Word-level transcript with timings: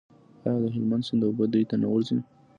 آیا 0.45 0.59
د 0.63 0.65
هلمند 0.75 1.05
سیند 1.07 1.21
اوبه 1.25 1.45
دوی 1.53 1.63
ته 1.69 1.75
نه 1.81 1.87
ورځي؟ 1.93 2.19